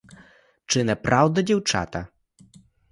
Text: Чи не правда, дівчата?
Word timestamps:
Чи 0.65 0.83
не 0.83 0.95
правда, 0.95 1.41
дівчата? 1.41 2.07